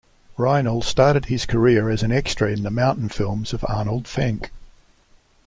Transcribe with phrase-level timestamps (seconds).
[0.35, 4.49] Reinl started his career as an extra in the mountain films of Arnold Fanck.